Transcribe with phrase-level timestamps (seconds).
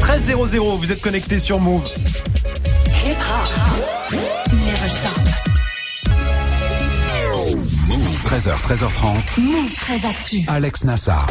[0.00, 1.82] 13 00 vous êtes connecté sur Move.
[8.24, 9.40] 13h, 13h30.
[9.40, 10.44] Move très actu.
[10.48, 11.26] Alex Nassar.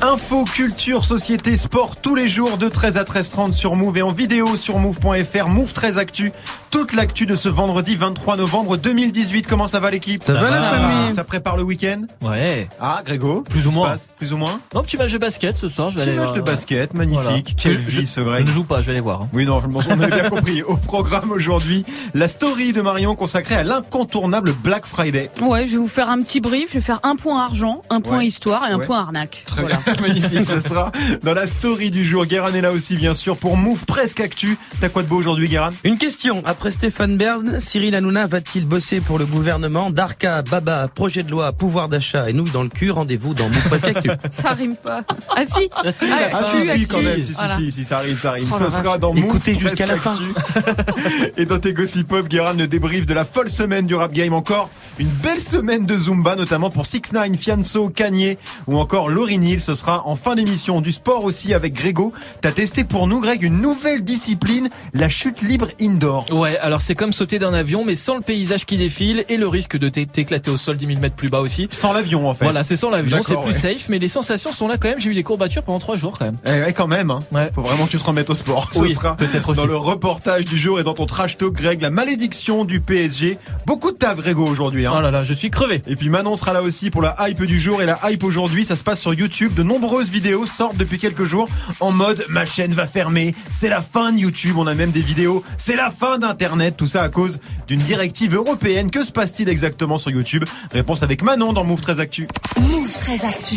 [0.00, 4.12] Info, culture, société, sport, tous les jours de 13 à 13h30 sur Move et en
[4.12, 5.48] vidéo sur Move.fr.
[5.48, 6.32] Move 13 Actu.
[6.70, 9.46] Toute l'actu de ce vendredi 23 novembre 2018.
[9.46, 10.22] Comment ça va l'équipe?
[10.22, 11.14] Ça, va, la famille?
[11.14, 12.02] Ça prépare le week-end?
[12.20, 12.68] Ouais.
[12.80, 13.88] Ah, Grégo Plus ou moins.
[13.90, 14.14] passe?
[14.18, 14.58] Plus ou moins?
[14.74, 15.90] Non, petit match de basket ce soir.
[15.90, 16.36] Je vais Petit aller match voir.
[16.36, 17.22] de basket, magnifique.
[17.22, 17.38] Voilà.
[17.56, 18.46] Quelle Je- vie ce Je Greg.
[18.46, 19.22] ne joue pas, je vais aller voir.
[19.22, 19.28] hein.
[19.32, 20.62] Oui, non, je m'en- on avait bien compris.
[20.62, 21.84] Au programme aujourd'hui,
[22.14, 25.30] la story de Marion consacrée à l'incontournable Black Friday.
[25.40, 26.68] Ouais, je vais vous faire un petit brief.
[26.70, 28.26] Je vais faire un point argent, un point Ouais.
[28.26, 28.86] histoire et un Ouais.
[28.86, 29.44] point arnaque.
[29.46, 29.80] Très Voilà.
[29.86, 32.26] bien, magnifique, ça sera dans la story du jour.
[32.26, 34.58] Guérin est là aussi, bien sûr, pour Move Presque Actu.
[34.80, 35.70] T'as quoi de beau aujourd'hui, Guérin?
[35.84, 36.42] Une question.
[36.58, 41.52] Après Stéphane Bern, Cyril Hanouna va-t-il bosser pour le gouvernement Darka, Baba, projet de loi,
[41.52, 44.08] pouvoir d'achat et nous dans le cul, rendez-vous dans Actu.
[44.30, 45.02] Ça rime pas.
[45.36, 46.58] Ah si Ah, si, Ah, la Ah fin.
[46.58, 47.24] si, si, si, si, quand même, si.
[47.26, 47.56] si, si, Voilà.
[47.56, 48.48] si, si, ça arrive, ça arrive.
[48.50, 50.16] Oh Ce sera dans Écoutez jusqu'à la fin.
[51.36, 54.32] Et dans tes gossip pop, Guérin le débrief de la folle semaine du rap game.
[54.32, 59.38] Encore une belle semaine de Zumba, notamment pour 6 9 Fianso, Kanye ou encore Laurie
[59.38, 59.60] Neal.
[59.60, 60.80] Ce sera en fin d'émission.
[60.80, 62.14] Du sport aussi avec Grégo.
[62.40, 66.24] T'as testé pour nous, Greg, une nouvelle discipline, la chute libre indoor.
[66.32, 69.48] Ouais, alors c'est comme sauter d'un avion, mais sans le paysage qui défile et le
[69.48, 71.68] risque de t'é- t'éclater au sol 10 000 mètres plus bas aussi.
[71.72, 72.44] Sans l'avion, en fait.
[72.44, 73.52] Voilà, c'est sans l'avion, c'est plus ouais.
[73.74, 75.00] safe, mais les sensations sont là quand même.
[75.00, 76.36] J'ai eu des courbatures pendant trois jours quand même.
[76.46, 77.10] Eh ouais, quand même.
[77.10, 77.20] Hein.
[77.32, 77.50] Ouais.
[77.54, 78.68] Faut vraiment que tu te remettes au sport.
[78.72, 79.60] Ce Oui, sera peut-être aussi.
[79.60, 83.38] dans le reportage du jour et dans ton trash talk, Greg, la malédiction du PSG.
[83.66, 84.86] Beaucoup de taf, Grégo, aujourd'hui.
[84.86, 84.92] Hein.
[84.96, 85.82] Oh là là, je suis crevé.
[85.86, 88.64] Et puis Manon sera là aussi pour la hype du jour et la hype aujourd'hui,
[88.64, 89.54] ça se passe sur YouTube.
[89.54, 91.48] De nombreuses vidéos sortent depuis quelques jours
[91.80, 94.56] en mode ma chaîne va fermer, c'est la fin de YouTube.
[94.58, 96.76] On a même des vidéos, c'est la fin d'Internet.
[96.76, 98.90] Tout ça à cause d'une directive européenne.
[98.90, 100.44] Que se passe-t-il exactement sur YouTube?
[100.70, 102.28] Réponse avec Manon dans Move 13 Actu.
[102.60, 103.56] Move très actu.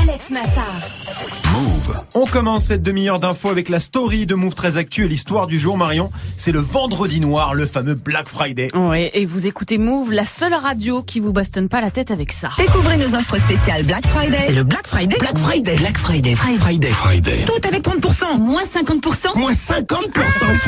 [0.00, 1.43] Alex Nassar.
[1.54, 1.96] Move.
[2.14, 5.60] On commence cette demi-heure d'infos avec la story de Move 13 Actu et l'histoire du
[5.60, 6.10] jour Marion.
[6.36, 8.68] C'est le vendredi noir, le fameux Black Friday.
[8.76, 12.32] Ouais, et vous écoutez Move, la seule radio qui vous bastonne pas la tête avec
[12.32, 12.48] ça.
[12.58, 14.38] Découvrez nos offres spéciales Black Friday.
[14.46, 15.16] C'est le Black Friday.
[15.20, 15.76] Black Friday.
[15.76, 16.34] Black Friday.
[16.34, 16.90] Friday.
[16.90, 17.44] Friday.
[17.46, 18.38] Tout avec 30%.
[18.40, 19.38] Moins 50%.
[19.38, 19.84] Moins 50%.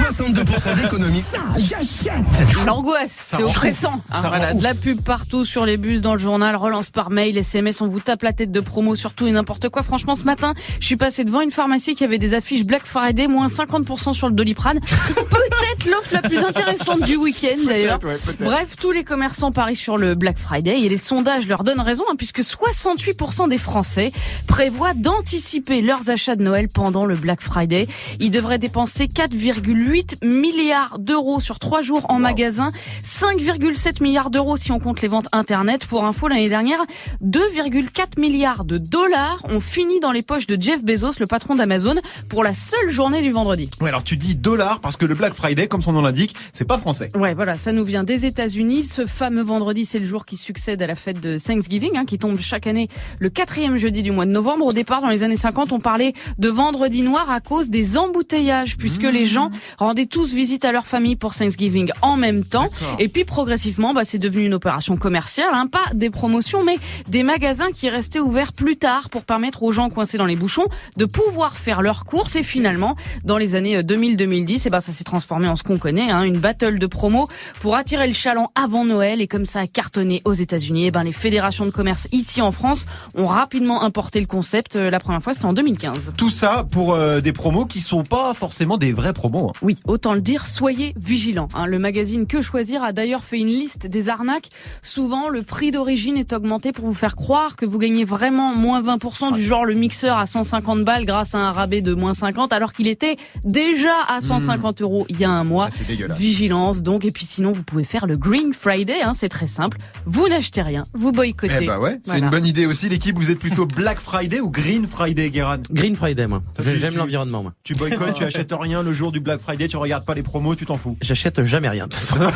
[0.09, 1.25] 62% d'économie.
[1.29, 2.65] Ça, j'achète.
[2.65, 4.01] L'angoisse, c'est oppressant.
[4.13, 7.11] hein, Ça voilà, de la pub partout sur les bus, dans le journal, relance par
[7.11, 9.83] mail, SMS, on vous tape la tête de promo sur tout et n'importe quoi.
[9.83, 13.29] Franchement, ce matin, je suis passé devant une pharmacie qui avait des affiches Black Friday,
[13.29, 14.81] moins 50% sur le Doliprane.
[15.15, 17.99] Peut-être l'offre la plus intéressante du week-end d'ailleurs.
[18.05, 18.17] ouais.
[18.41, 22.05] Bref, tous les commerçants parient sur le Black Friday et les sondages leur donnent raison
[22.11, 24.13] hein, puisque 68% des Français
[24.47, 27.87] prévoient d'anticiper leurs achats de Noël pendant le Black Friday.
[28.21, 32.71] Ils devraient dépenser 4,8 milliards d'euros sur trois jours en magasin,
[33.05, 35.87] 5,7 milliards d'euros si on compte les ventes internet.
[35.87, 36.85] Pour info, l'année dernière,
[37.25, 41.95] 2,4 milliards de dollars ont fini dans les poches de Jeff Bezos, le patron d'Amazon,
[42.29, 43.71] pour la seule journée du vendredi.
[43.81, 46.65] Ouais, alors tu dis dollars parce que le Black Friday, comme son nom l'indique, c'est
[46.65, 47.09] pas français.
[47.15, 48.83] Ouais, voilà, ça nous vient des États-Unis.
[48.83, 52.19] Ce fameux vendredi, c'est le jour qui succède à la fête de Thanksgiving, hein, qui
[52.19, 52.89] tombe chaque année
[53.21, 54.67] le quatrième jeudi du mois de novembre.
[54.67, 58.77] Au départ, dans les années 50, on parlait de vendredi noir à cause des embouteillages,
[58.77, 62.71] puisque les gens rendaient tous visite à leur famille pour Thanksgiving en même temps.
[62.99, 66.77] Et puis progressivement, bah, c'est devenu une opération commerciale, hein, pas des promotions, mais
[67.07, 70.56] des magasins qui restaient ouverts plus tard pour permettre aux gens coincés dans les bouchons
[70.97, 72.37] de pouvoir faire leurs courses.
[72.37, 76.11] Et finalement, dans les années 2000-2010, et ben ça s'est transformé en ce qu'on connaît,
[76.11, 77.29] hein, une battle de promo
[77.61, 79.21] pour attirer le chaland avant Noël.
[79.21, 82.53] Et comme ça a cartonné aux États-Unis, et ben les fédérations de commerce ici en
[82.53, 84.77] France ont rapidement importé le concept.
[84.77, 86.13] Euh, La première fois, c'était en 2015.
[86.17, 89.49] Tout ça pour euh, des promos qui sont pas forcément des vrais promos.
[89.51, 89.53] hein.
[89.63, 91.49] Oui, autant le dire, soyez vigilants.
[91.55, 91.67] hein.
[91.67, 94.49] Le magazine Que Choisir a d'ailleurs fait une liste des arnaques.
[94.83, 98.81] Souvent, le prix d'origine est augmenté pour vous faire croire que vous gagnez vraiment moins
[98.83, 102.53] 20% du genre le mixeur à 150 balles grâce à un rabais de moins 50
[102.53, 105.67] alors qu'il était déjà à 150 euros il y a un mois.
[105.69, 106.19] Ah, c'est dégueulasse.
[106.19, 107.05] Vigilance donc.
[107.05, 109.03] Et puis sinon, vous pouvez faire le Green Friday.
[109.03, 109.79] hein, c'est très simple.
[110.05, 111.59] Vous n'achetez rien, vous boycottez.
[111.63, 112.25] Eh bah ouais, c'est Voilà.
[112.27, 112.89] une bonne idée aussi.
[112.89, 115.59] L'équipe, vous êtes plutôt Black Friday ou Green Friday, Guérin?
[115.71, 116.43] Green Friday, moi.
[116.59, 117.53] J'aime tu- l'environnement, moi.
[117.65, 120.55] Tu boycottes, tu achètes rien le jour du Black Friday, tu regardes pas les promos,
[120.55, 120.97] tu t'en fous.
[121.01, 122.17] J'achète jamais rien, de toute façon.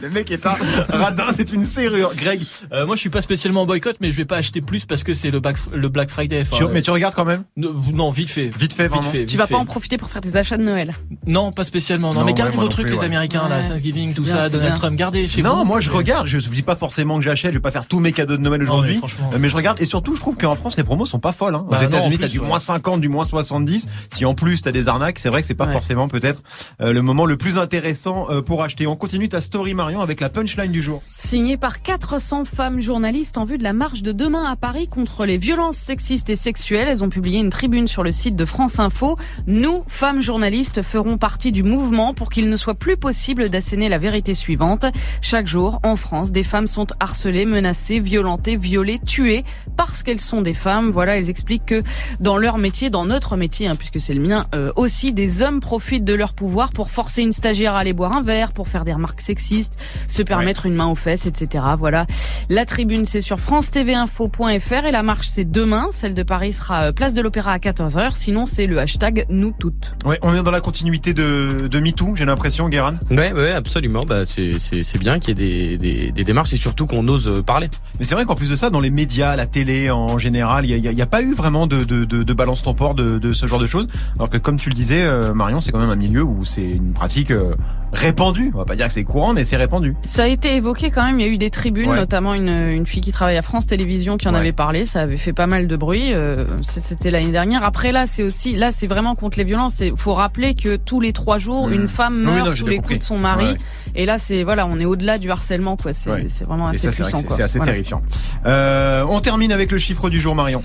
[0.00, 0.54] Le mec est un
[0.90, 2.12] radin, c'est une serrure.
[2.16, 2.40] Greg,
[2.72, 5.02] Euh, moi, je suis pas spécialement en boycott, mais je vais pas acheter plus parce
[5.02, 6.40] que c'est le, Black- le Black Black Friday.
[6.42, 8.50] enfin, Tu- euh, mais tu regardes quand même ne- non, vite fait.
[8.56, 9.02] Vite fait, vraiment.
[9.02, 9.20] fait.
[9.24, 9.54] Tu vite vas fait.
[9.54, 10.90] pas en profiter pour faire tes achats de Noël.
[11.26, 12.12] Non, pas spécialement.
[12.14, 13.06] Non, Non, mais ouais, gardez moi vos trucs, plus, les ouais.
[13.06, 13.68] Américains, là, Ouais.
[13.68, 14.74] Thanksgiving, tout bien, ça, Donald bien.
[14.74, 15.48] Trump, gardez chez vous.
[15.48, 17.86] Non, moi je regarde, je vous dis pas forcément que j'achète, je vais pas faire
[17.86, 19.30] tous mes cadeaux de Noël Non, mais aujourd'hui, franchement.
[19.34, 21.54] Euh, mais je regarde et surtout je trouve qu'en France les promos sont pas folles.
[21.56, 21.66] Hein.
[21.70, 22.46] Bah Aux États-Unis t'as du ouais.
[22.46, 23.88] moins 50, du moins 70.
[24.12, 25.72] Si en plus t'as des arnaques, c'est vrai que c'est pas Ouais.
[25.72, 26.42] forcément peut-être
[26.80, 28.86] euh, le moment le plus intéressant pour acheter.
[28.86, 31.02] On continue ta story Marion avec la punchline du jour.
[31.18, 35.24] Signé par 400 femmes journalistes en vue de la marche de demain à Paris contre
[35.26, 36.86] les violences sexistes et sexuelles.
[36.86, 39.16] Elles ont publié une tribune sur le site de France Info.
[39.46, 43.96] Nous, femmes journalistes, ferons partie du mouvement pour qu'il ne soit plus possible d'asséner la
[43.96, 44.84] vérité suivante.
[45.22, 49.44] Chaque jour, en France, des femmes sont harcelées, menacées, violentées, violées, tuées
[49.78, 50.90] parce qu'elles sont des femmes.
[50.90, 51.82] Voilà, elles expliquent que
[52.20, 55.60] dans leur métier, dans notre métier, hein, puisque c'est le mien euh, aussi, des hommes
[55.60, 58.84] profitent de leur pouvoir pour forcer une stagiaire à aller boire un verre, pour faire
[58.84, 59.78] des remarques sexistes,
[60.08, 61.64] se permettre une main aux fesses, etc.
[61.78, 62.06] Voilà.
[62.50, 65.88] La tribune, c'est sur france-tv-info.fr et la marche, c'est demain.
[65.94, 68.10] Celle de Paris sera euh, place de l'Opéra à 14h.
[68.14, 69.94] Sinon, c'est le hashtag nous toutes.
[70.04, 72.94] Ouais, on est dans la continuité de, de MeToo, j'ai l'impression, Guérin.
[73.12, 74.04] Ouais, ouais, absolument.
[74.04, 77.06] Bah, c'est, c'est, c'est bien qu'il y ait des, des, des démarches et surtout qu'on
[77.06, 77.68] ose euh, parler.
[78.00, 80.76] Mais c'est vrai qu'en plus de ça, dans les médias, la télé en général, il
[80.76, 83.60] y a, pas eu vraiment de, de, de, de balance tempore de, de ce genre
[83.60, 83.86] de choses.
[84.16, 86.62] Alors que comme tu le disais, euh, Marion, c'est quand même un milieu où c'est
[86.68, 87.54] une pratique euh,
[87.92, 88.50] répandue.
[88.54, 89.94] On va pas dire que c'est courant, mais c'est répandu.
[90.02, 91.20] Ça a été évoqué quand même.
[91.20, 91.96] Il y a eu des tribunes, Ouais.
[91.96, 94.40] notamment une, une fille qui travaille à France Télévisions qui en Ouais.
[94.40, 94.86] avait parlé.
[94.86, 96.12] Ça avait fait pas mal de bruit.
[96.14, 97.64] euh, C'était l'année dernière.
[97.64, 99.80] Après là, c'est aussi là, c'est vraiment contre les violences.
[99.80, 102.76] Il faut rappeler que tous les trois jours, une femme Oui, meurt non, sous les
[102.76, 102.94] compris.
[102.94, 103.52] coups de son mari.
[103.52, 103.58] Ouais.
[103.96, 105.92] Et là, c'est voilà, on est au-delà du harcèlement, quoi.
[105.94, 106.26] C'est Ouais.
[106.46, 107.20] vraiment assez puissant.
[107.28, 107.72] c'est assez Voilà.
[107.72, 108.02] terrifiant.
[108.46, 110.62] Euh, on termine avec le chiffre du jour, Marion.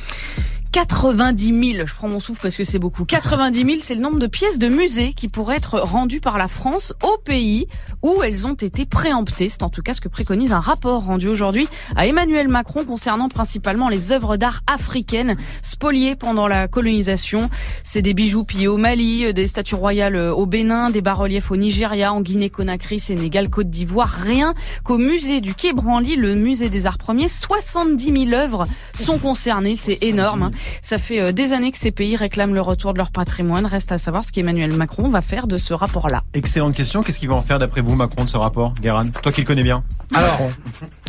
[0.71, 3.05] 90 000, je prends mon souffle parce que c'est beaucoup.
[3.05, 6.47] 90 000, c'est le nombre de pièces de musée qui pourraient être rendues par la
[6.47, 7.67] France au pays
[8.03, 9.49] où elles ont été préemptées.
[9.49, 13.29] C'est en tout cas ce que préconise un rapport rendu aujourd'hui à Emmanuel Macron concernant
[13.29, 17.49] principalement les œuvres d'art africaines spoliées pendant la colonisation.
[17.83, 22.13] C'est des bijoux pillés au Mali, des statues royales au Bénin, des bas-reliefs au Nigeria,
[22.13, 24.09] en Guinée-Conakry, Sénégal, Côte d'Ivoire.
[24.09, 29.17] Rien qu'au musée du Quai Branly, le musée des arts premiers, 70 000 œuvres sont
[29.17, 29.75] concernées.
[29.75, 30.51] C'est énorme.
[30.81, 33.65] Ça fait euh, des années que ces pays réclament le retour de leur patrimoine.
[33.65, 36.23] Reste à savoir ce qu'Emmanuel Macron va faire de ce rapport-là.
[36.33, 37.01] Excellente question.
[37.03, 39.07] Qu'est-ce qu'il va en faire d'après vous, Macron, de ce rapport, Guérin?
[39.07, 39.83] Toi qui le connais bien.
[40.15, 40.39] Alors,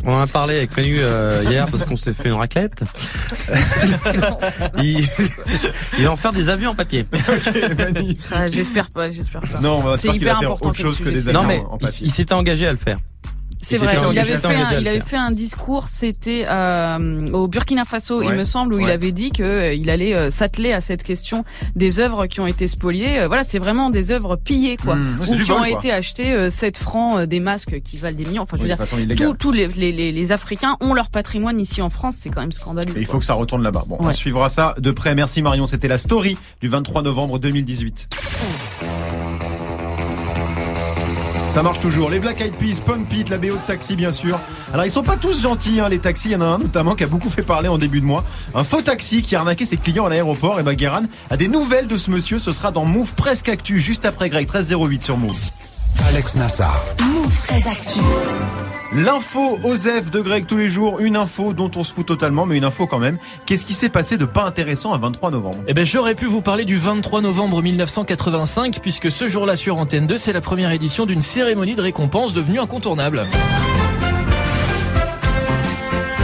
[0.05, 2.83] on en a parlé avec Manu euh, hier parce qu'on s'est fait une raclette.
[4.79, 5.07] il...
[5.99, 7.07] il va en faire des avions en papier.
[8.29, 9.61] Ça, j'espère pas, j'espère pas.
[9.61, 11.13] Non, on va C'est va hyper faire important autre chose que sujet.
[11.13, 12.07] des avions Non mais en il, papier.
[12.07, 12.97] il s'était engagé à le faire.
[13.61, 13.97] C'est vrai.
[14.13, 15.07] Il avait, fait un, à le il avait faire.
[15.09, 19.31] fait un discours, c'était euh, au Burkina Faso, il me semble, où il avait dit
[19.31, 21.45] que euh, allait euh, s'atteler à cette question
[21.77, 23.19] des œuvres qui ont été spoliées.
[23.21, 25.69] Euh, voilà, c'est vraiment des œuvres pillées, quoi, Mmh, ou qui ont quoi.
[25.69, 28.43] été achetées euh, 7 francs, des masques qui valent des millions.
[28.43, 31.83] Enfin, je veux Oui, dire, tous les, les, les, les Africains ont leur patrimoine ici
[31.83, 32.17] en France.
[32.19, 32.97] C'est quand même scandaleux.
[32.97, 33.85] Et il faut que ça retourne là-bas.
[33.87, 35.15] Bon, on suivra ça de près.
[35.15, 35.67] Merci Marion.
[35.67, 38.09] C'était la story du 23 novembre 2018.
[41.51, 42.11] Ça marche toujours.
[42.11, 44.39] Les Black Eyed Peas, Pump It, la BO de taxi, bien sûr.
[44.73, 46.29] Alors, ils sont pas tous gentils, hein, les taxis.
[46.29, 48.25] Il y en a un notamment qui a beaucoup fait parler en début de mois.
[48.55, 50.61] Un faux taxi qui a arnaqué ses clients à l'aéroport.
[50.61, 52.39] Et bah, Guérin a des nouvelles de ce monsieur.
[52.39, 55.37] Ce sera dans Move Presque Actu, juste après Greg, 1308 sur Move.
[56.07, 56.85] Alex Nassar.
[57.01, 57.99] Move très actu.
[58.93, 62.57] L'info Osef de Greg tous les jours, une info dont on se fout totalement, mais
[62.57, 63.19] une info quand même.
[63.47, 65.59] Qu'est-ce qui s'est passé de pas intéressant à 23 novembre?
[65.69, 70.09] Eh ben, j'aurais pu vous parler du 23 novembre 1985, puisque ce jour-là sur Antenne
[70.09, 73.29] 2, c'est la première édition d'une cérémonie de récompense devenue incontournable.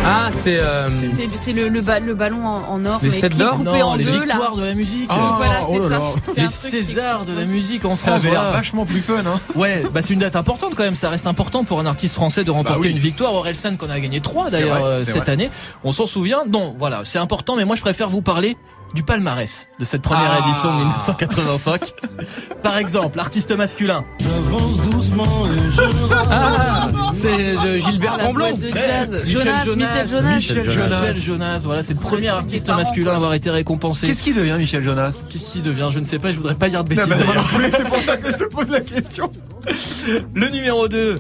[0.08, 3.08] Ah, c'est euh, C'est- C'est c'est le, le, ba- le ballon en, en or, Les
[3.08, 4.20] mais sept qui est d'or coupé Non, en les deux, là.
[4.35, 5.06] victoires de la musique.
[5.11, 6.41] Ah, Voilà, c'est oh ça.
[6.41, 8.56] Les Césars de la musique en Ça avait l'air voilà.
[8.56, 10.94] vachement plus fun, hein Ouais, bah c'est une date importante quand même.
[10.94, 12.91] Ça reste important pour un artiste français de remporter Bah oui.
[12.93, 13.35] une victoire.
[13.35, 15.31] Orelsan qu'on a gagné trois C'est d'ailleurs vrai, euh, cette vrai.
[15.31, 15.50] année.
[15.84, 16.44] On s'en souvient.
[16.48, 17.56] Non, voilà, c'est important.
[17.56, 18.56] Mais moi, je préfère vous parler
[18.94, 20.48] du palmarès de cette première Ah.
[20.48, 21.93] édition de 1985.
[22.62, 24.05] Par exemple, artiste masculin.
[26.31, 28.50] ah, c'est je- Gilbert Ah, la Tremblay.
[28.52, 29.22] boîte de jazz.
[29.24, 30.34] Michel Jonas, Michel Jonas.
[30.36, 31.00] Michel Michel Jonas.
[31.00, 31.58] Michel Jonas.
[31.64, 34.06] Voilà, c'est le premier artiste masculin à avoir été récompensé.
[34.06, 35.22] Qu'est-ce qui devient Michel Jonas?
[35.28, 35.88] Qu'est-ce qui devient?
[35.90, 36.31] Je ne sais pas.
[36.31, 37.24] Je voudrais pas dire de Ah bêtises.
[37.26, 39.31] bah, C'est pour ça que je te pose la question.
[40.34, 41.16] Le numéro 2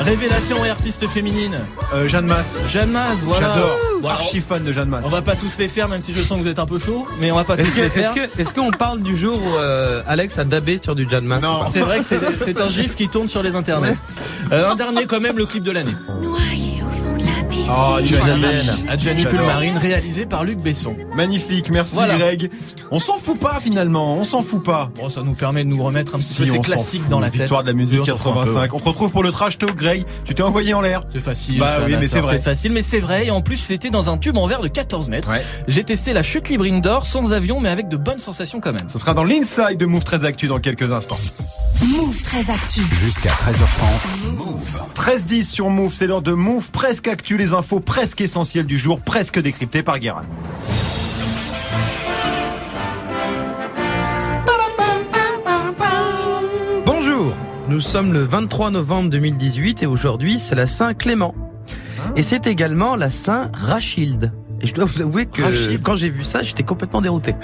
[0.00, 1.58] Révélation et artiste féminine.
[1.94, 2.58] Euh, Jeanne Masse.
[2.66, 3.54] Jeanne Maz, voilà.
[3.54, 3.78] J'adore.
[4.00, 5.04] Bon, alors, Archi fan de Jeanne Masse.
[5.06, 6.78] On va pas tous les faire, même si je sens que vous êtes un peu
[6.78, 8.04] chaud, mais on va pas tous que les faire.
[8.04, 11.24] est-ce que est-ce qu'on parle du jour où euh, Alex a dabé sur du John
[11.24, 11.62] Mass Non.
[11.70, 13.96] C'est vrai que c'est c'est un gif qui tourne sur les internets.
[14.52, 15.94] Euh, un dernier quand même, le clip de l'année.
[17.68, 18.72] Oh, Isabelle.
[18.88, 19.38] Adjani J'adore.
[19.38, 20.96] Pulmarine, réalisé par Luc Besson.
[21.16, 22.16] Magnifique, merci Voilà.
[22.16, 22.50] Greg.
[22.90, 24.90] On s'en fout pas finalement, on s'en fout pas.
[24.96, 27.30] Bon, ça nous permet de nous remettre un petit Si, peu ces classiques dans la
[27.30, 27.40] tête.
[27.42, 28.74] Victoire de la musique Oui, on s'en fout un peu, 85.
[28.74, 30.04] On te retrouve pour le trash talk, Greg.
[30.24, 31.02] Tu t'es envoyé en l'air.
[31.12, 31.58] C'est facile.
[31.58, 32.36] Bah ça, oui, mais c'est vrai.
[32.38, 33.26] C'est facile, mais c'est vrai.
[33.26, 35.28] Et en plus, c'était dans un tube en verre de 14 mètres.
[35.28, 35.42] Ouais.
[35.66, 38.88] J'ai testé la chute libre indoor sans avion, mais avec de bonnes sensations quand même.
[38.88, 41.18] Ce sera dans l'inside de Move 13 Actu dans quelques instants.
[41.84, 42.80] Move très actu.
[42.92, 44.32] Jusqu'à 13h30.
[44.36, 44.54] Move.
[44.94, 49.00] 13-10 sur Move, c'est l'heure de Move presque Actu, les infos presque essentielles du jour,
[49.00, 50.22] presque décryptées par Guérin.
[56.84, 57.32] Bonjour,
[57.68, 61.34] nous sommes le 23 novembre 2018 et aujourd'hui c'est la Saint-Clément.
[62.14, 64.32] Et c'est également la Saint-Rachilde.
[64.62, 65.42] Et je dois vous avouer que
[65.76, 67.34] quand j'ai vu ça, j'étais complètement dérouté.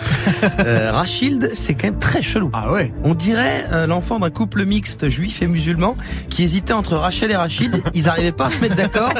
[0.61, 0.93] euh,
[1.55, 2.51] c'est quand même très chelou.
[2.53, 5.95] Ah ouais On dirait euh, l'enfant d'un couple mixte juif et musulman
[6.29, 7.83] qui hésitait entre Rachel et Rachid.
[7.95, 9.13] Ils n'arrivaient pas à se mettre d'accord.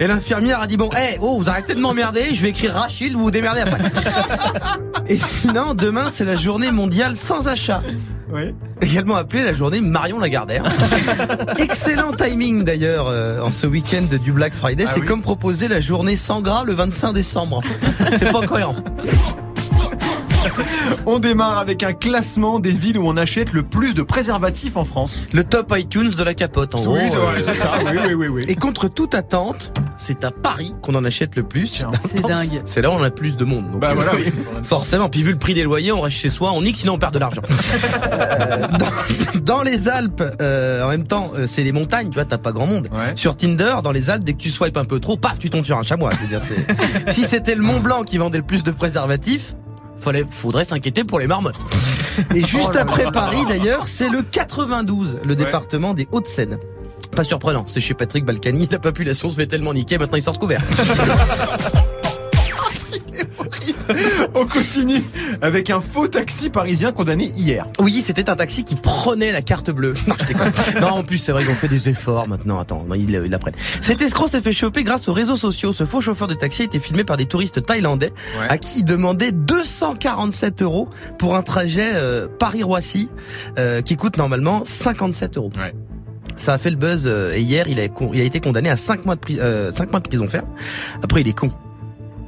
[0.00, 2.34] Et l'infirmière a dit bon, hé, oh, vous arrêtez de m'emmerder.
[2.34, 3.80] Je vais écrire Rachid, vous vous démerdez après.
[5.06, 7.82] Et sinon, demain c'est la journée mondiale sans achat.
[8.80, 10.64] Également appelée la journée Marion Lagardère.
[11.58, 14.84] Excellent timing d'ailleurs euh, en ce week-end du Black Friday.
[14.86, 15.06] Ah c'est oui.
[15.06, 17.62] comme proposer la journée sans gras le 25 décembre.
[18.16, 18.76] C'est pas cohérent.
[21.06, 24.84] On démarre avec un classement des villes où on achète le plus de préservatifs en
[24.84, 25.22] France.
[25.32, 26.94] Le top iTunes de la capote en gros.
[26.94, 27.10] oui,
[27.42, 27.72] c'est ça.
[27.84, 28.44] Oui, oui, oui, oui.
[28.48, 31.84] Et contre toute attente, c'est à Paris qu'on en achète le plus.
[32.00, 32.62] C'est dingue.
[32.64, 33.70] C'est là où on a le plus de monde.
[33.70, 34.24] Donc, Bah euh, voilà, oui.
[34.62, 36.98] Forcément, puis vu le prix des loyers, on reste chez soi, on nique, sinon on
[36.98, 37.42] perd de l'argent.
[38.12, 42.38] Euh, dans, dans les Alpes, euh, en même temps, c'est les montagnes, tu vois, t'as
[42.38, 42.88] pas grand monde.
[42.92, 43.12] Ouais.
[43.14, 45.64] Sur Tinder, dans les Alpes, dès que tu swipes un peu trop, paf, tu tombes
[45.64, 46.10] sur un chamois.
[46.14, 49.54] Je veux dire, c'est- si c'était le Mont Blanc qui vendait le plus de préservatifs,
[50.00, 51.56] fallait, faudrait s'inquiéter pour les marmottes.
[52.34, 56.58] Et juste après Paris, d'ailleurs, c'est le 92, le département des Hauts-de-Seine.
[57.14, 60.38] Pas surprenant, c'est chez Patrick Balkany, la population se fait tellement niquer, maintenant ils sortent
[60.38, 60.62] couverts.
[64.40, 65.02] On continue
[65.42, 67.66] avec un faux taxi parisien condamné hier.
[67.78, 69.92] Oui, c'était un taxi qui prenait la carte bleue.
[70.06, 70.52] Non, je déconne.
[70.80, 72.58] non, en plus, c'est vrai qu'ils ont fait des efforts maintenant.
[72.58, 73.54] Attends, non, ils l'apprennent.
[73.82, 75.72] Cet escroc s'est fait choper grâce aux réseaux sociaux.
[75.74, 78.46] Ce faux chauffeur de taxi a été filmé par des touristes thaïlandais Ouais.
[78.48, 83.10] à qui il demandait 247 euros pour un trajet euh, Paris-Roissy
[83.58, 85.50] euh, qui coûte normalement 57 euros.
[85.56, 85.74] Ouais.
[86.36, 88.70] Ça a fait le buzz euh, et hier, il a, con- il a été condamné
[88.70, 90.48] à 5 mois de, pri- euh, 5 mois de prison ferme.
[91.02, 91.50] Après, il est con.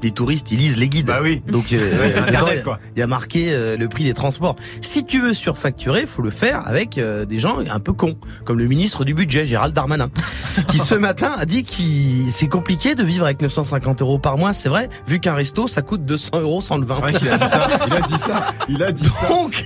[0.02, 1.06] Les touristes, ils lisent les guides.
[1.06, 1.42] Bah oui.
[1.46, 2.78] Donc, euh, Internet, il y a- quoi.
[2.96, 4.56] il y a marqué euh, le prix des transports.
[4.80, 8.58] Si tu veux surfacturer, faut le faire avec euh, des gens un peu cons, comme
[8.58, 10.08] le ministre du budget, Gérald Darmanin,
[10.68, 14.52] qui ce matin a dit qu'il c'est compliqué de vivre avec 950 euros par mois.
[14.52, 16.94] C'est vrai, vu qu'un resto ça coûte 200 euros sans le vin.
[16.96, 17.68] C'est vrai qu'il a dit ça.
[17.86, 18.46] Il a dit ça.
[18.68, 19.28] Il a dit ça.
[19.28, 19.64] Donc,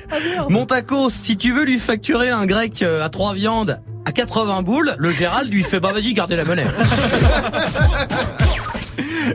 [0.50, 4.94] Montakos, si tu veux lui facturer un grec euh, à trois viandes à 80 boules,
[4.98, 6.66] le Gérald lui fait bah vas-y gardez la monnaie.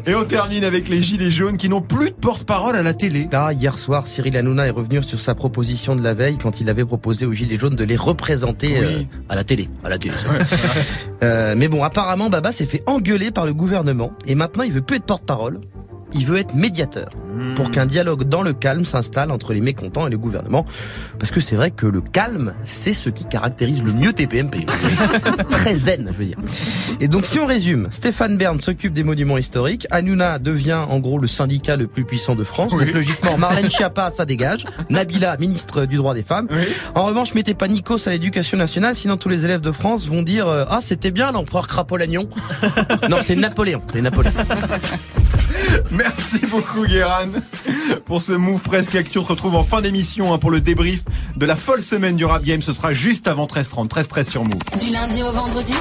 [0.06, 3.28] Et on termine avec les gilets jaunes qui n'ont plus de porte-parole à la télé.
[3.34, 6.70] Ah, hier soir, Cyril Hanouna est revenu sur sa proposition de la veille quand il
[6.70, 8.86] avait proposé aux Gilets jaunes de les représenter Oui.
[8.86, 9.70] euh, à la télé.
[9.84, 10.14] À la télé.
[11.24, 14.82] Euh, mais bon, apparemment, Baba s'est fait engueuler par le gouvernement et maintenant il veut
[14.82, 15.60] plus être porte-parole.
[16.14, 17.10] Il veut être médiateur
[17.56, 20.66] pour qu'un dialogue dans le calme s'installe entre les mécontents et le gouvernement.
[21.20, 24.66] Parce que c'est vrai que le calme, c'est ce qui caractérise le mieux TPMP.
[25.50, 26.38] Très zen, je veux dire.
[27.00, 29.88] Et donc, si on résume, Stéphane Bern s'occupe des monuments historiques.
[29.92, 32.72] Hanouna devient, en gros, le syndicat le plus puissant de France.
[32.74, 32.86] Oui.
[32.86, 34.66] Donc, logiquement, Marlène Schiappa, ça dégage.
[34.90, 36.48] Nabila, ministre du droit des femmes.
[36.52, 36.66] Oui.
[36.96, 40.22] En revanche, mettez pas Nikos à l'éducation nationale, sinon tous les élèves de France vont
[40.22, 42.28] dire euh, Ah, c'était bien l'empereur Crapolagnon.
[43.10, 43.82] non, c'est Napoléon.
[43.92, 44.34] C'est Napoléon.
[45.92, 47.28] Merci beaucoup Guéran
[48.06, 49.20] pour ce move presque actu.
[49.20, 51.04] On se retrouve en fin d'émission hein, pour le débrief
[51.36, 52.62] de la folle semaine du rap game.
[52.62, 53.88] Ce sera juste avant 13h30.
[53.90, 54.60] 13h13 sur Move.
[54.80, 55.74] Du lundi au vendredi,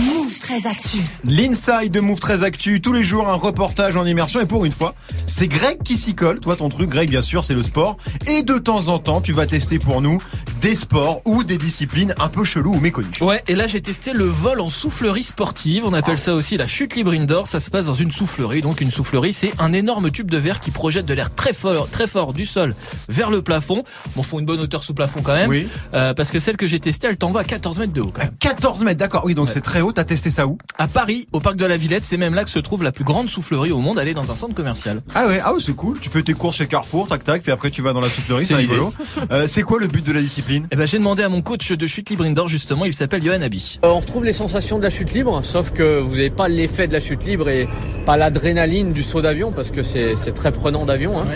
[0.00, 0.98] Move très actu.
[1.24, 2.80] L'inside de Move très actu.
[2.80, 4.40] Tous les jours un reportage en immersion.
[4.40, 4.94] Et pour une fois,
[5.26, 6.40] c'est Greg qui s'y colle.
[6.40, 7.96] Toi ton truc Greg bien sûr c'est le sport.
[8.26, 10.20] Et de temps en temps tu vas tester pour nous
[10.60, 13.08] des sports ou des disciplines un peu cheloues ou méconnues.
[13.20, 15.84] Ouais, et là j'ai testé le vol en soufflerie sportive.
[15.86, 17.46] On appelle ça aussi la chute libre indoor.
[17.46, 18.62] Ça se passe dans une soufflerie.
[18.62, 21.88] Donc une soufflerie, c'est un énorme tube de verre qui projette de l'air très fort,
[21.88, 22.74] très fort du sol
[23.08, 23.84] vers le plafond.
[24.16, 25.50] Bon, faut une bonne hauteur sous plafond quand même.
[25.50, 25.68] Oui.
[25.94, 28.22] Euh, parce que celle que j'ai testée, elle t'envoie à 14 mètres de haut quand
[28.22, 28.34] même.
[28.40, 29.22] 14 mètres, d'accord.
[29.24, 29.92] Oui, donc c'est très haut.
[29.92, 32.50] T'as testé ça où À Paris, au parc de la Villette, c'est même là que
[32.50, 33.98] se trouve la plus grande soufflerie au monde.
[34.00, 35.02] Elle est dans un centre commercial.
[35.14, 35.98] Ah ouais, ah ouais, c'est cool.
[36.00, 38.44] Tu fais tes courses chez Carrefour, tac tac, puis après tu vas dans la soufflerie,
[38.44, 38.92] c'est rigolo.
[39.30, 41.70] Euh, c'est quoi le but de la discipline Eh ben, j'ai demandé à mon coach
[41.72, 42.84] de chute libre indoor justement.
[42.84, 43.78] Il s'appelle Johan Abi.
[43.84, 46.88] Euh, On retrouve les sensations de la chute libre, sauf que vous n'avez pas l'effet
[46.88, 47.68] de la chute libre et
[48.06, 51.20] pas l'adrénaline du saut d'avion, parce que c'est c'est très prenant d'avion.
[51.20, 51.26] hein.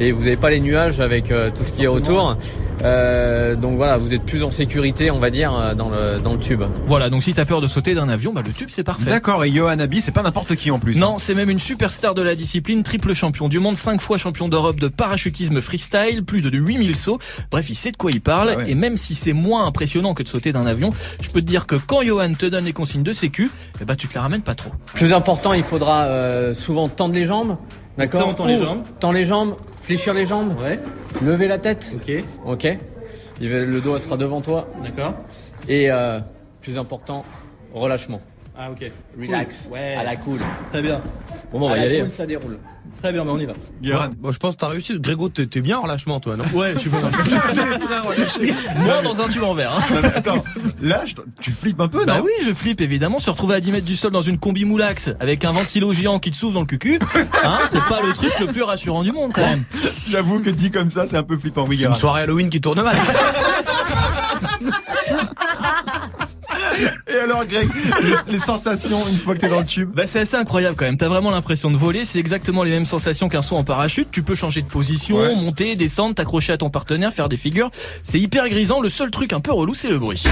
[0.00, 2.36] Et vous n'avez pas les nuages avec euh, tout ce qui est autour.
[2.82, 6.38] Euh, donc voilà, vous êtes plus en sécurité, on va dire, dans le, dans le
[6.38, 6.62] tube.
[6.86, 9.10] Voilà, donc si t'as peur de sauter d'un avion, bah le tube c'est parfait.
[9.10, 10.98] D'accord, et Johan Abi, c'est pas n'importe qui en plus.
[10.98, 14.48] Non, c'est même une superstar de la discipline, triple champion du monde, cinq fois champion
[14.48, 17.18] d'Europe de parachutisme freestyle, plus de 8000 sauts.
[17.50, 18.50] Bref, il sait de quoi il parle.
[18.54, 18.70] Ah ouais.
[18.70, 20.90] Et même si c'est moins impressionnant que de sauter d'un avion,
[21.22, 23.96] je peux te dire que quand Johan te donne les consignes de sécu, eh bah
[23.96, 24.70] tu te la ramènes pas trop.
[24.94, 27.56] Plus important, il faudra euh, souvent tendre les jambes.
[27.98, 28.82] D'accord ça, on tend les jambes.
[28.98, 30.80] Tend les jambes, fléchir les jambes, Ouais,
[31.22, 31.96] lever la tête.
[31.96, 32.78] ok, Ok.
[33.42, 34.68] Le dos sera devant toi.
[34.82, 35.14] d'accord.
[35.68, 36.20] Et euh,
[36.60, 37.24] plus important,
[37.74, 38.20] relâchement.
[38.62, 38.90] Ah ok.
[39.18, 39.68] Relax.
[39.72, 39.94] Ouais.
[39.94, 40.38] À la cool.
[40.70, 41.00] Très bien.
[41.50, 42.00] Bon, bah, on À va y la aller.
[42.02, 42.58] cool, ça déroule.
[42.98, 43.54] Très bien, mais on y va.
[43.80, 44.10] Guérin.
[44.18, 45.00] Bon, je pense que t'as réussi.
[45.00, 46.44] Grégo, t'es bien en relâchement, toi, non?
[46.52, 46.98] Ouais, je suis bon.
[48.80, 49.72] Moi dans un tube en verre.
[49.74, 49.80] Hein.
[49.94, 50.44] Non, mais Attends,
[50.82, 52.24] là, je- tu flippes un peu, Bah non?
[52.24, 53.18] oui, je flippe évidemment.
[53.18, 56.18] Se retrouver à 10 mètres du sol dans une combi moulax avec un ventilo géant
[56.18, 56.98] qui te souffle dans le cucu,
[57.42, 59.64] hein, c'est pas le truc le plus rassurant du monde quand même.
[60.08, 61.94] J'avoue que dit comme ça, c'est un peu flippant, oui, C'est Guérin.
[61.94, 62.96] une soirée Halloween qui tourne mal.
[67.08, 67.68] Et alors, Greg,
[68.02, 70.84] les, les sensations une fois que t'es dans le tube Bah c'est assez incroyable quand
[70.84, 70.96] même.
[70.96, 72.04] T'as vraiment l'impression de voler.
[72.04, 74.08] C'est exactement les mêmes sensations qu'un saut en parachute.
[74.10, 75.34] Tu peux changer de position, Ouais.
[75.34, 77.70] monter, descendre, t'accrocher à ton partenaire, faire des figures.
[78.04, 78.80] C'est hyper grisant.
[78.80, 80.22] Le seul truc un peu relou, c'est le bruit.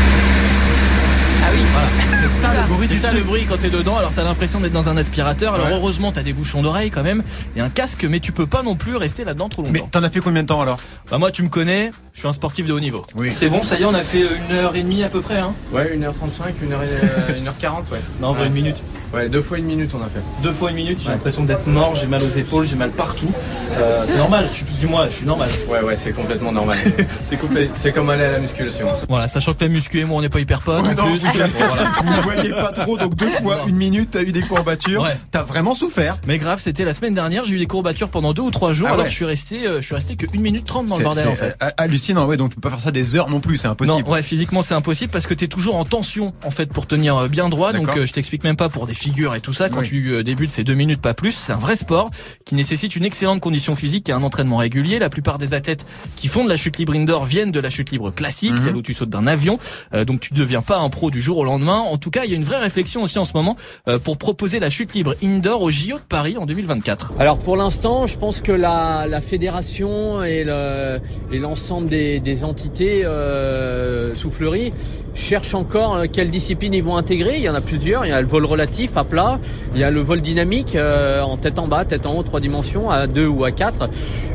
[1.49, 1.63] Ah oui.
[2.11, 3.97] C'est ça le bruit C'est du ça le bruit quand t'es dedans.
[3.97, 5.55] Alors t'as l'impression d'être dans un aspirateur.
[5.55, 5.73] Alors Ouais.
[5.75, 7.23] heureusement t'as des bouchons d'oreilles quand même
[7.57, 10.01] et un casque, mais tu peux pas non plus rester là-dedans trop Mais longtemps.
[10.01, 10.79] t'en as fait combien de temps alors?
[11.11, 11.91] Bah moi tu me connais.
[12.13, 13.03] Je suis un sportif de haut niveau.
[13.17, 13.31] Oui.
[13.33, 15.39] C'est bon, ça y est, on a fait une heure et demie à peu près.
[15.39, 15.53] Hein?
[15.73, 18.01] Ouais, 1h35, 1h, 1h40, ouais.
[18.21, 18.47] Non, ouais.
[18.47, 18.77] une minute.
[19.15, 20.21] Ouais, deux fois une minute on a fait.
[20.43, 21.13] Deux fois une minute, j'ai Ouais.
[21.15, 23.31] l'impression d'être mort, j'ai mal aux épaules, j'ai mal partout.
[23.79, 25.49] Euh, c'est normal, je suis du moins, je suis normal.
[25.69, 26.77] Ouais, ouais, c'est complètement normal.
[27.25, 27.71] c'est coupé.
[27.75, 28.87] C'est comme aller à la musculation.
[29.09, 31.05] Voilà, sachant que la muscu et moi on n'est pas hyper potes Ouais, en non,
[31.11, 31.19] plus.
[31.21, 31.91] vous, voilà.
[32.03, 33.69] vous ne voyez pas trop, donc deux fois Non.
[33.69, 35.03] une minute, t'as eu des courbatures.
[35.03, 35.17] Ouais.
[35.31, 36.19] T'as vraiment souffert.
[36.27, 38.89] Mais grave, c'était la semaine dernière, j'ai eu des courbatures pendant deux ou trois jours,
[38.91, 39.11] Ah alors ouais.
[39.11, 41.25] je suis resté, euh, je suis resté que 1 minute 30 dans C'est- le bordel
[41.25, 41.57] c'est, en fait.
[41.63, 44.03] euh, hallucinant, ouais, donc tu peux pas faire ça des heures non plus, c'est impossible.
[44.05, 47.17] Non, ouais, physiquement c'est impossible parce que t'es toujours en tension en fait pour tenir
[47.17, 47.73] euh, bien droit.
[47.73, 48.03] Donc D'accord.
[48.03, 49.69] euh, je t'explique même pas pour des figures et tout ça.
[49.69, 49.89] Quand Oui.
[49.89, 51.33] tu euh, débutes, c'est deux minutes pas plus.
[51.33, 52.11] C'est un vrai sport
[52.45, 54.99] qui nécessite une excellente condition physique et un entraînement régulier.
[54.99, 55.87] La plupart des athlètes
[56.17, 58.57] qui font de la chute libre indoor viennent de la chute libre classique, Mhm.
[58.59, 59.59] celle où tu sautes d'un avion.
[59.95, 61.79] Euh, donc tu deviens pas un pro du jour au lendemain.
[61.79, 63.57] En tout cas, il y a une vraie réflexion aussi en ce moment
[63.89, 67.13] euh, pour proposer la chute libre indoor au JO de Paris en 2024.
[67.19, 71.01] Alors pour l'instant, je pense que la, la fédération et le-
[71.33, 74.73] et l'ensemble des, des entités euh, souffleries
[75.15, 77.37] cherchent encore quelle discipline ils vont intégrer.
[77.37, 78.07] Il y en a plusieurs.
[78.07, 79.39] Il y a le vol relatif à plat,
[79.75, 82.41] il y a le vol dynamique euh, en tête en bas, tête en haut, trois
[82.41, 83.89] dimensions, à deux ou à quatre.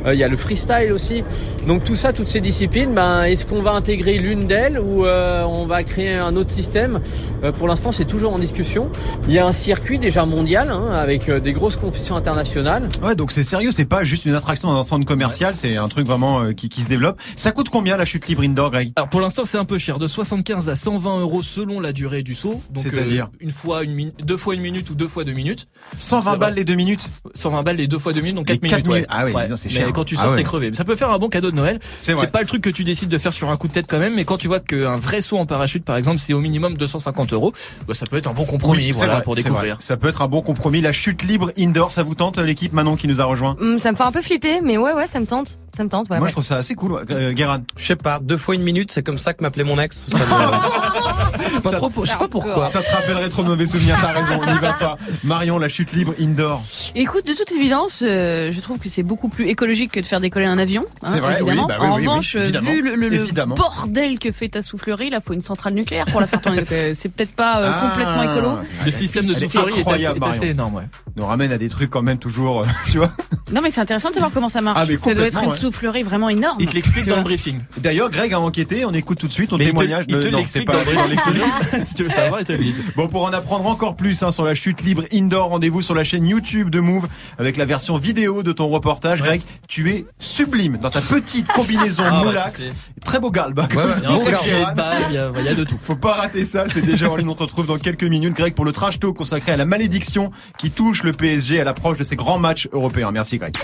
[0.05, 1.23] Euh, il y a le freestyle aussi.
[1.67, 5.43] Donc tout ça, toutes ces disciplines, ben, est-ce qu'on va intégrer l'une d'elles ou euh,
[5.43, 6.99] on va créer un autre système?
[7.43, 8.89] Euh, Pour l'instant, c'est toujours en discussion.
[9.27, 12.89] Il y a un circuit déjà mondial hein, avec euh, des grosses compétitions internationales.
[13.01, 15.87] Ouais, donc c'est sérieux, c'est pas juste une attraction dans un centre commercial, c'est un
[15.87, 17.19] truc vraiment euh, qui, qui se développe.
[17.35, 18.91] Ça coûte combien la chute libre indoor, Greg?
[18.95, 22.23] Alors pour l'instant c'est un peu cher, de 75 à 120 euros selon la durée
[22.23, 22.61] du saut.
[22.71, 25.31] Donc C'est-à-dire euh, une fois une minute, deux fois une minute ou deux fois deux
[25.33, 25.67] minutes.
[25.97, 28.55] 120 C'est balles les deux minutes 120 balles les deux fois deux minutes, donc Les
[28.57, 28.77] 4 minutes.
[28.77, 28.93] quatre ouais.
[28.95, 29.09] minutes.
[29.09, 29.47] Ah oui, Ouais.
[29.47, 29.93] non, c'est Mais cher.
[29.93, 30.37] quand tu Ah sors, ouais.
[30.37, 30.71] t'es crevé.
[30.73, 31.79] Ça peut faire un bon cadeau de Noël.
[31.99, 32.25] C'est vrai.
[32.25, 33.99] C'est pas le truc que tu décides de faire sur un coup de tête quand
[33.99, 36.75] même, mais quand tu vois qu'un vrai saut en parachute, par exemple, c'est au minimum
[36.75, 37.53] 250 euros,
[37.87, 39.77] bah, ça peut être un bon compromis, Oui, voilà, vrai, pour découvrir.
[39.79, 40.81] Ça peut être un bon compromis.
[40.81, 43.91] La chute libre indoor, ça vous tente l'équipe Manon qui nous a rejoint Hum, ça
[43.91, 45.59] me fait un peu flipper, mais ouais, ouais, ça me tente.
[45.77, 46.17] Ça me tente, ouais.
[46.17, 46.29] Moi, ouais.
[46.29, 46.91] je trouve ça assez cool.
[46.93, 47.01] ouais.
[47.11, 47.61] Euh, Guérin.
[47.77, 50.05] Je sais pas, deux fois une minute, c'est comme ça que m'appelait mon ex.
[50.11, 52.65] Ça me- pas Ça- trop, je sais pas pourquoi.
[52.67, 54.97] Ça te rappellerait trop de mauvais souvenirs, t'as raison, on n'y va pas.
[55.23, 56.61] Marion, la chute libre indoor.
[56.95, 60.19] Écoute, de toute évidence, euh, je trouve que c'est beaucoup plus écologique que de faire
[60.21, 60.83] décoller un avion.
[61.03, 61.67] hein, C'est vrai, oui, évidemment.
[61.67, 63.55] bah oui, en oui, revanche, euh, vu le, le- le évidemment.
[63.55, 66.63] bordel que fait ta soufflerie, là, faut une centrale nucléaire pour la faire tourner.
[66.71, 67.89] Euh, c'est peut-être pas euh, Ah.
[67.89, 68.57] complètement écolo.
[68.85, 70.83] Le système de soufflerie est assez, incroyable, est assez énorme, ouais.
[71.15, 73.11] Nous ramène à des trucs quand même toujours, euh, tu vois.
[73.51, 74.79] Non, mais c'est intéressant de savoir comment ça marche.
[74.81, 75.57] Ah, mais ça doit être complètement, une ouais.
[75.57, 76.57] soufflerie vraiment énorme.
[76.59, 77.59] Il te l'explique dans le briefing.
[77.77, 80.05] D'ailleurs, Greg a enquêté, on écoute tout de suite ton témoignage.
[80.07, 81.85] il te de- non, l'explique c'est pas dans le briefing.
[81.85, 82.73] si tu veux savoir, il te le dit.
[82.95, 86.27] Bon, pour en apprendre encore plus sur la chute libre indoor, rendez-vous sur la chaîne
[86.27, 87.07] YouTube de Move
[87.37, 89.21] avec la version vidéo de ton reportage.
[89.21, 89.27] Ouais.
[89.27, 92.55] Greg, tu es sublime dans ta petite combinaison Ah, bah, moulax.
[92.55, 92.73] tu sais.
[93.03, 93.59] Très beau galbe.
[93.59, 95.77] Ouais, y y a- il y a de tout.
[95.81, 97.29] Faut pas rater ça, c'est déjà en ligne.
[97.29, 100.31] On te retrouve dans quelques minutes, Greg, pour le trash talk consacré à la malédiction
[100.57, 103.11] qui touche le PSG à l'approche de ses grands matchs européens.
[103.11, 103.55] Merci, Greg.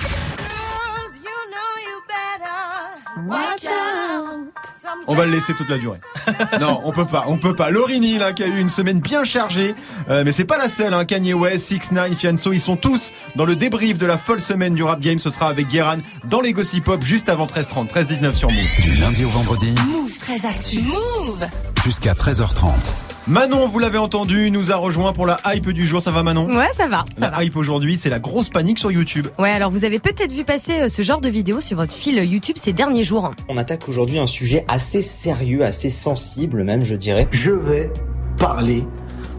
[5.08, 6.00] On va le laisser toute la durée.
[6.60, 7.70] Non, on peut pas, on peut pas.
[7.70, 9.76] Lorini, là, qui a eu une semaine bien chargée,
[10.10, 10.94] euh, mais c'est pas la seule.
[10.94, 11.06] Hein.
[11.06, 14.74] Kanye West, Six Nine, Fianso, ils sont tous dans le débrief de la folle semaine
[14.74, 15.20] du rap game.
[15.20, 18.82] Ce sera avec Guéran dans les Gossip Pop juste avant 13h30, 13h19 sur Move.
[18.82, 20.82] Du lundi au vendredi Move très actu.
[20.82, 21.48] Move
[21.84, 23.09] jusqu'à 13h30.
[23.30, 26.02] Manon, vous l'avez entendu, nous a rejoint pour la hype du jour.
[26.02, 26.48] Ça va Manon?
[26.48, 27.06] Ouais, ça va.
[27.16, 27.44] Ça La va.
[27.44, 29.28] hype aujourd'hui, c'est la grosse panique sur YouTube.
[29.38, 32.16] Ouais, alors vous avez peut-être vu passer euh, ce genre de vidéo sur votre fil
[32.24, 33.32] YouTube ces derniers jours.
[33.48, 37.28] On attaque aujourd'hui un sujet assez sérieux, assez sensible même, je dirais.
[37.30, 37.92] Je vais
[38.40, 38.84] parler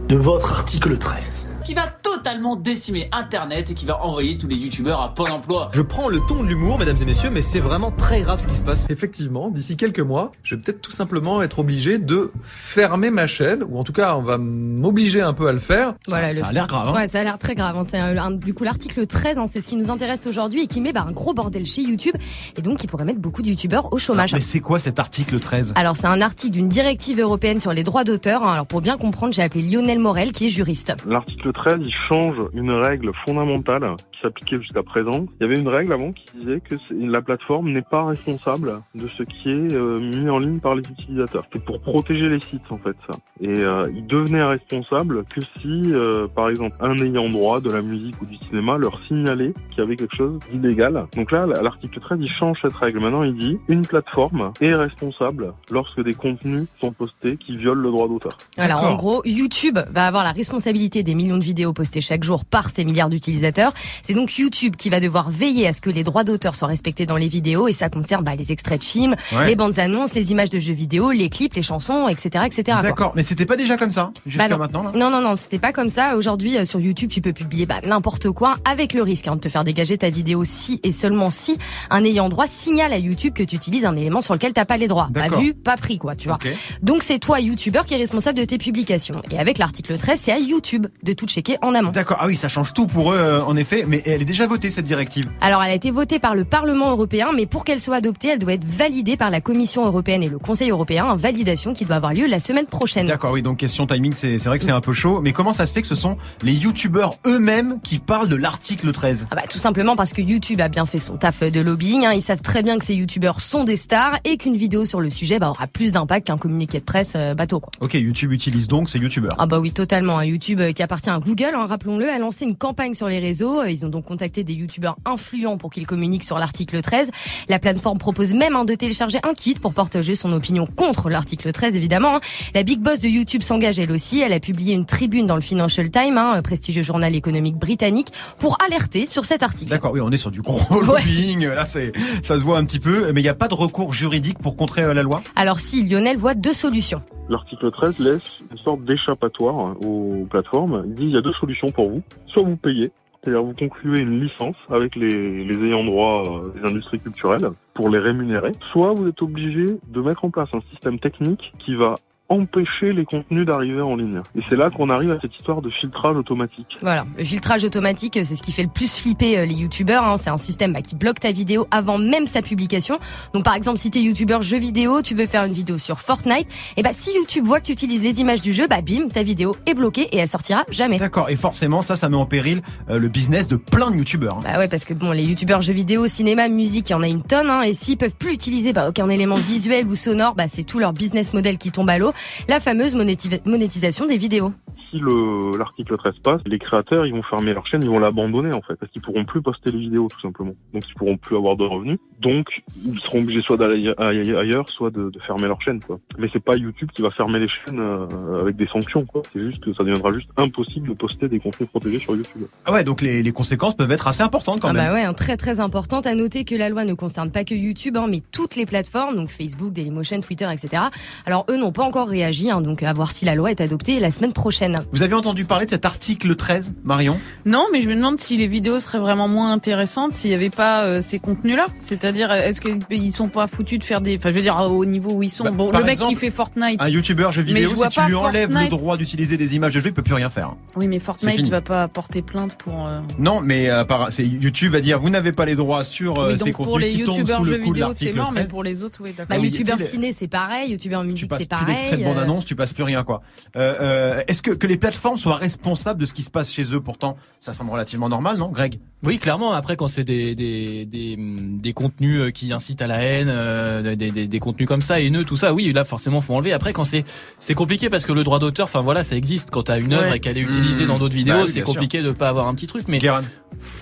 [0.09, 1.57] de votre article 13.
[1.66, 5.70] qui va totalement décimer Internet et qui va envoyer tous les youtubeurs à Pôle emploi.
[5.74, 8.46] Je prends le ton de l'humour, mesdames et messieurs, mais c'est vraiment très grave ce
[8.46, 8.86] qui se passe.
[8.90, 13.62] Effectivement, d'ici quelques mois, je vais peut-être tout simplement être obligé de fermer ma chaîne,
[13.68, 15.94] ou en tout cas, on va m'obliger un peu à le faire.
[16.08, 16.92] Voilà, le- hein.
[16.94, 17.76] Ouais, ça a l'air très grave.
[17.76, 17.82] hein.
[17.88, 20.66] C'est un- un- du coup l'article 13, hein, c'est ce qui nous intéresse aujourd'hui et
[20.66, 22.14] qui met bah, un gros bordel chez YouTube
[22.56, 24.32] et donc qui pourrait mettre beaucoup de youtubeurs au chômage.
[24.32, 27.84] Mais c'est quoi cet article 13 Alors c'est un article d'une directive européenne sur les
[27.84, 28.42] droits d'auteur.
[28.42, 28.52] hein.
[28.52, 30.92] Alors pour bien comprendre, j'ai appelé Lionel Morel qui est juriste.
[31.06, 35.26] L'article 13, il change une règle fondamentale qui s'appliquait jusqu'à présent.
[35.40, 39.08] Il y avait une règle avant qui disait que la plateforme n'est pas responsable de
[39.08, 41.44] ce qui est euh, mis en ligne par les utilisateurs.
[41.52, 43.18] C'est pour protéger les sites en fait ça.
[43.40, 47.82] Et euh, ils devenaient responsables que si, euh, par exemple, un ayant droit de la
[47.82, 51.06] musique ou du cinéma leur signalait qu'il y avait quelque chose d'illégal.
[51.16, 53.00] Donc là, l'article 13, il change cette règle.
[53.00, 57.90] Maintenant, il dit une plateforme est responsable lorsque des contenus sont postés qui violent le
[57.90, 58.32] droit d'auteur.
[58.56, 62.44] Alors en gros, YouTube va avoir la responsabilité des millions de vidéos postées chaque jour
[62.44, 63.72] par ces milliards d'utilisateurs.
[64.03, 67.07] C'est donc YouTube qui va devoir veiller à ce que les droits d'auteur soient respectés
[67.07, 69.46] dans les vidéos et ça concerne bah, les extraits de films, Ouais.
[69.48, 72.79] les bandes annonces, les images de jeux vidéo, les clips, les chansons, etc., etc.
[72.83, 74.92] D'accord, mais c'était pas déjà comme ça jusqu'à Bah maintenant là?
[74.94, 76.16] Non, non, non, c'était pas comme ça.
[76.16, 79.40] Aujourd'hui, euh, sur YouTube, tu peux publier bah, n'importe quoi avec le risque hein, de
[79.40, 81.57] te faire dégager ta vidéo si et seulement si
[81.90, 84.76] un ayant droit signale à YouTube que tu utilises un élément sur lequel t'as pas
[84.76, 85.09] les droits.
[85.14, 86.37] Pas vu, pas pris, quoi, tu vois.
[86.42, 86.48] Ok.
[86.83, 89.22] Donc c'est toi, YouTuber, qui est responsable de tes publications.
[89.31, 91.90] Et avec l'article 13, c'est à YouTube de tout checker en amont.
[91.90, 94.46] D'accord, ah oui, ça change tout pour eux euh, en effet, mais elle est déjà
[94.46, 95.24] votée cette directive.
[95.40, 98.38] Alors, elle a été votée par le Parlement européen, mais pour qu'elle soit adoptée, elle
[98.38, 102.14] doit être validée par la Commission européenne et le Conseil européen, validation qui doit avoir
[102.14, 103.06] lieu la semaine prochaine.
[103.06, 105.52] D'accord, oui, donc question timing, c'est c'est vrai que c'est un peu chaud, mais comment
[105.52, 109.34] ça se fait que ce sont les youtubeurs eux-mêmes qui parlent de l'article 13 Ah
[109.36, 112.04] bah, tout simplement parce que YouTube a bien fait son taf de lobbying.
[112.06, 112.12] hein.
[112.12, 115.10] Ils savent très bien que ces youtubeurs sont des stars et qu'une vidéo sur le
[115.10, 117.60] sujet bah, aura plus d'impact qu'un communiqué de presse euh, bateau.
[117.60, 117.70] Quoi.
[117.80, 119.34] Ok, YouTube utilise donc ces youtubeurs.
[119.38, 120.18] Ah bah oui, totalement.
[120.18, 120.24] hein.
[120.24, 123.61] YouTube euh, qui appartient à Google, hein, rappelons-le, a lancé une campagne sur les réseaux.
[123.62, 127.11] Euh, Ils ont donc contacté des youtubeurs influents pour qu'ils communiquent sur l'article 13.
[127.48, 131.52] La plateforme propose même hein, de télécharger un kit pour partager son opinion contre l'article
[131.52, 132.16] 13, évidemment.
[132.16, 132.20] hein.
[132.54, 134.20] La big boss de YouTube s'engage elle aussi.
[134.20, 138.59] Elle a publié une tribune dans le Financial Times, hein, prestigieux journal économique britannique, pour
[138.64, 139.70] alerter sur cet article.
[139.70, 142.80] D'accord, oui, on est sur du gros lobbying, là c'est ça se voit un petit
[142.80, 145.22] peu, mais il n'y a pas de recours juridique pour contrer euh, la loi?
[145.37, 147.02] Alors si, Lionel voit deux solutions.
[147.30, 150.82] L'article 13 laisse une sorte d'échappatoire aux plateformes.
[150.84, 152.02] Il dit il y a deux solutions pour vous.
[152.26, 152.90] Soit vous payez,
[153.22, 157.88] c'est-à-dire vous concluez une licence avec les, les ayants droit euh, des industries culturelles pour
[157.88, 161.94] les rémunérer, soit vous êtes obligé de mettre en place un système technique qui va
[162.30, 164.20] empêcher les contenus d'arriver en ligne.
[164.36, 166.78] Et c'est là qu'on arrive à cette histoire de filtrage automatique.
[166.80, 170.04] Voilà, le filtrage automatique, c'est ce qui fait le plus flipper euh, les youtubeurs.
[170.04, 170.16] hein.
[170.16, 172.98] C'est un système bah, qui bloque ta vidéo avant même sa publication.
[173.34, 176.46] Donc par exemple, si t'es youtubeur jeu vidéo, tu veux faire une vidéo sur Fortnite,
[176.76, 179.24] et bah si YouTube voit que tu utilises les images du jeu, bah bim, ta
[179.24, 180.98] vidéo est bloquée et elle sortira jamais.
[180.98, 184.38] D'accord, et forcément ça, ça met en péril euh, le business de plein de youtubeurs.
[184.38, 184.42] hein.
[184.44, 187.08] Bah ouais, parce que bon, les youtubeurs jeux vidéo, cinéma, musique, il y en a
[187.08, 190.46] une tonne, hein, et s'ils peuvent plus utiliser bah, aucun élément visuel ou sonore, bah
[190.46, 192.12] c'est tout leur business model qui tombe à l'eau.
[192.48, 194.52] La fameuse monéti- monétisation des vidéos.
[194.90, 198.53] Si le l'article 13 passe, les créateurs ils vont fermer leur chaîne, ils vont l'abandonner
[198.55, 200.53] en fait, parce qu'ils pourront plus poster les vidéos tout simplement.
[200.74, 201.98] Donc ils pourront plus avoir de revenus.
[202.20, 202.46] Donc
[202.85, 205.98] ils seront obligés soit d'aller aille- ailleurs, soit de, de fermer leur chaîne quoi.
[206.18, 209.22] Mais c'est pas YouTube qui va fermer les chaînes euh, avec des sanctions quoi.
[209.33, 212.42] C'est juste que ça deviendra juste impossible de poster des contenus protégés sur YouTube.
[212.66, 214.87] Ah ouais, donc les, les conséquences peuvent être assez importantes quand Ah même.
[214.88, 216.07] bah ouais, hein, très très importante.
[216.07, 219.14] À noter que la loi ne concerne pas que YouTube, hein, mais toutes les plateformes,
[219.16, 220.83] donc Facebook, Dailymotion, Twitter, etc.
[221.26, 224.00] Alors eux n'ont pas encore réagi, hein, donc à voir si la loi est adoptée
[224.00, 224.74] la semaine prochaine.
[224.92, 227.18] Vous avez entendu parler de cet article 13, Marion?
[227.44, 230.50] Non, mais je me demande si les vidéos seraient vraiment moins intéressantes s'il n'y avait
[230.50, 231.66] pas euh, ces contenus-là.
[231.80, 234.16] C'est-à-dire, est-ce qu'ils sont pas foutus de faire des...
[234.16, 235.44] Enfin, je veux dire, au niveau où ils sont.
[235.44, 236.80] Bah, bon, le mec exemple, qui fait Fortnite...
[236.80, 239.80] Un youtubeur jeu vidéo, je si tu lui enlèves le droit d'utiliser des images de
[239.80, 240.54] jeu, il peut plus rien faire.
[240.76, 241.50] Oui, mais Fortnite fini.
[241.50, 242.86] va pas porter plainte pour...
[242.86, 243.84] euh, Non, mais euh,
[244.18, 246.90] YouTube va dire vous n'avez pas les droits sur euh, Oui, ces contenus pour les
[246.92, 248.48] qui tombent youtubeurs sous le jeux coup de vidéo, c'est l'article mort, mais 13.
[248.50, 249.26] pour les autres, oui, d'accord.
[249.28, 250.70] Bah, Ah youtubeur tu ciné, c'est pareil.
[250.72, 252.04] Youtubeur tu musique, passes c'est plus d'extraits pareil.
[252.04, 253.22] de bande euh, annonce, tu passes plus rien quoi.
[253.56, 256.80] Euh, euh, Est-ce que les plateformes soient responsables de ce qui se passe chez eux
[256.80, 258.78] Pourtant, ça semble relativement normal, non, Greg?
[259.02, 259.52] Oui, clairement.
[259.52, 263.96] Après, quand c'est des, des, des, des contenus euh, qui incitent à la haine, euh,
[263.96, 266.52] des, des, des contenus comme ça, haineux, tout ça, oui, là, forcément, faut enlever.
[266.52, 267.04] Après, quand c'est
[267.38, 269.50] c'est compliqué parce que le droit d'auteur, enfin voilà, ça existe.
[269.50, 270.16] Quand t'as une œuvre Ouais.
[270.18, 270.88] et qu'elle est utilisée Mmh.
[270.88, 271.74] dans d'autres vidéos, Bah oui, c'est bien sûr.
[271.74, 272.85] compliqué de pas avoir un petit truc.
[272.88, 273.22] Mais Guérin.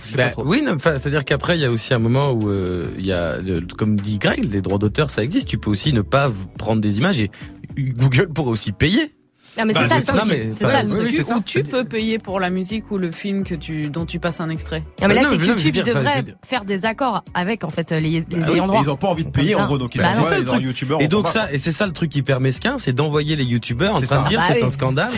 [0.07, 0.45] je sais Bah, pas trop.
[0.47, 3.39] oui, c'est-à-dire qu'après, il y a aussi un moment où euh, il y a,
[3.77, 5.47] comme dit Greg, les droits d'auteur, ça existe.
[5.49, 7.31] Tu peux aussi ne pas prendre des images et
[7.77, 9.15] Google pourrait aussi payer.
[9.59, 11.09] Ah, mais Bah, c'est ça, c'est le c'est bah, ça le truc.
[11.11, 14.19] oui, Ou tu peux payer pour la musique ou le film que tu, dont tu
[14.21, 14.85] passes un extrait.
[15.03, 18.01] Non, mais là, Non, c'est que YouTube, devrait faire des accords avec, en fait, les,
[18.01, 18.81] les Bah oui, ayants droit.
[18.83, 20.47] ils ont pas envie de payer, en gros, donc ils Bah sont ça, le les
[20.47, 20.63] truc.
[20.63, 21.01] youtubeurs.
[21.01, 23.97] Et on donc ça, et c'est ça le truc hyper mesquin, c'est d'envoyer les youtubeurs
[23.97, 25.11] en C'est train de dire Bah c'est un scandale.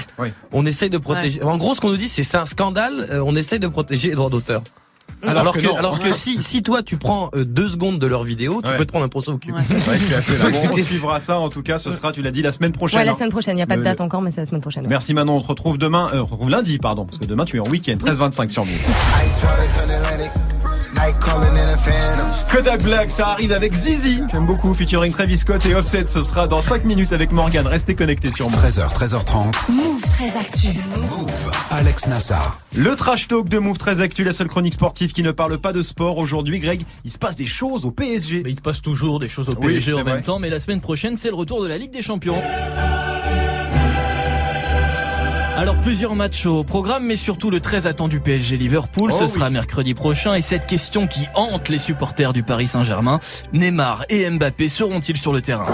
[0.52, 1.42] On essaye de protéger.
[1.42, 3.06] En gros, ce qu'on nous dit, c'est c'est un scandale.
[3.10, 4.62] euh, on essaye de protéger les droits d'auteur.
[5.22, 5.76] Alors Alors, que que, non.
[5.76, 8.76] alors que si, si toi tu prends euh, deux secondes de leur vidéo, tu Ouais.
[8.76, 9.52] peux te prendre un procès au cul.
[9.52, 10.50] Ouais, c'est assez là.
[10.50, 11.38] Bon, on suivra ça.
[11.38, 12.98] En tout cas, ce sera, tu l'as dit, la semaine prochaine.
[13.00, 13.14] Ouais, la hein.
[13.14, 13.54] semaine prochaine.
[13.54, 14.84] Il n'y a pas de date encore, mais c'est la semaine prochaine.
[14.84, 14.88] ouais.
[14.90, 17.44] Merci Manon, on te retrouve demain, euh, on te retrouve lundi, pardon, parce que demain
[17.44, 18.70] tu es en week-end, 13-25 sur Move.
[22.50, 26.48] Kodak Black, ça arrive avec Zizi, j'aime beaucoup, featuring Travis Scott et Offset, ce sera
[26.48, 28.60] dans 5 minutes avec Morgan, restez connectés sur Move.
[28.60, 29.72] 13h, 13h30.
[29.72, 30.68] Move très actu.
[31.70, 32.58] Alex Nassar.
[32.74, 35.72] Le trash talk de Move très actu, la seule chronique sportive qui ne parle pas
[35.72, 36.18] de sport.
[36.18, 38.42] Aujourd'hui, Greg, il se passe des choses au PSG.
[38.44, 40.14] Mais il se passe toujours des choses au PSG en vrai.
[40.14, 42.42] même temps, mais la semaine prochaine, c'est le retour de la Ligue des Champions.
[45.60, 49.10] Alors plusieurs matchs au programme, mais surtout le très attendu PSG Liverpool.
[49.12, 49.28] Oh Ce oui.
[49.28, 50.34] sera mercredi prochain.
[50.34, 53.20] Et cette question qui hante les supporters du Paris Saint-Germain,
[53.52, 55.66] Neymar et Mbappé seront-ils sur le terrain?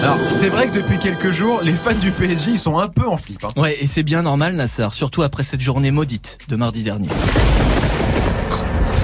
[0.00, 3.08] Alors, c'est vrai que depuis quelques jours, les fans du PSG, ils sont un peu
[3.08, 3.42] en flip.
[3.42, 3.48] hein.
[3.60, 7.08] Ouais, et c'est bien normal, Nassar, surtout après cette journée maudite de mardi dernier.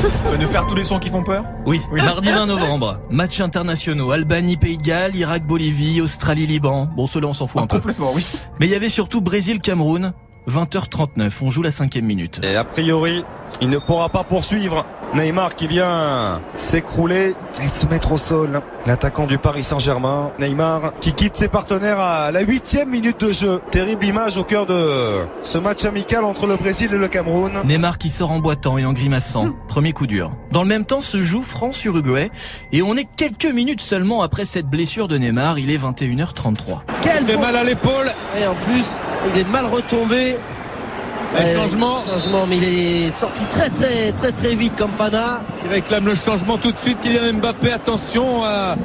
[0.02, 3.40] Tu vas nous faire tous les sons qui font peur Oui, mardi 20 novembre, matchs
[3.40, 6.88] internationaux, Albanie, Pays de Galles, Irak, Bolivie, Australie, Liban.
[6.96, 7.76] Bon, cela on s'en fout un peu.
[7.76, 8.26] Ah, Complètement, oui.
[8.58, 10.12] Mais il y avait surtout Brésil, Cameroun,
[10.48, 11.30] 20h39.
[11.42, 12.40] On joue la cinquième minute.
[12.44, 13.24] Et a priori,
[13.60, 14.84] il ne pourra pas poursuivre.
[15.14, 18.62] Neymar qui vient s'écrouler et se mettre au sol.
[18.86, 23.60] L'attaquant du Paris Saint-Germain, Neymar, qui quitte ses partenaires à la huitième minute de jeu.
[23.70, 27.52] Terrible image au cœur de ce match amical entre le Brésil et le Cameroun.
[27.64, 29.50] Neymar qui sort en boitant et en grimaçant.
[29.68, 30.32] Premier coup dur.
[30.50, 32.30] Dans le même temps se joue France-Uruguay
[32.72, 35.58] et on est quelques minutes seulement après cette blessure de Neymar.
[35.58, 36.80] Il est 21h33.
[37.02, 38.10] Quel fait mal à l'épaule.
[38.40, 38.98] Et en plus,
[39.34, 40.36] il est mal retombé.
[41.34, 42.00] Un Euh, changement.
[42.04, 42.64] Changement, mais il
[43.08, 45.40] est sorti très très très très vite comme Pana.
[45.64, 47.00] Il réclame le changement tout de suite.
[47.00, 48.76] Kylian Mbappé, attention à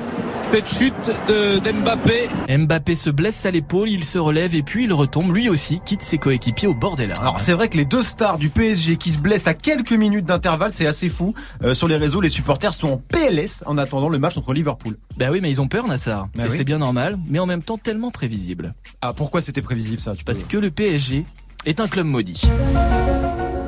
[0.41, 0.93] cette chute
[1.27, 2.29] de d'Mbappé.
[2.49, 6.01] Mbappé se blesse à l'épaule, il se relève et puis il retombe lui aussi, quitte
[6.01, 7.21] ses coéquipiers au bord des larmes.
[7.21, 10.25] Alors c'est vrai que les deux stars du PSG qui se blessent à quelques minutes
[10.25, 11.33] d'intervalle, c'est assez fou.
[11.63, 14.97] Euh, sur les réseaux, les supporters sont en PLS en attendant le match contre Liverpool.
[15.17, 16.27] Bah oui, mais ils ont peur, Nassar.
[16.35, 16.55] Bah et oui.
[16.57, 18.73] c'est bien normal, mais en même temps tellement prévisible.
[19.01, 21.25] Ah pourquoi c'était prévisible ça tu peux- Parce que le PSG
[21.65, 22.41] est un club maudit.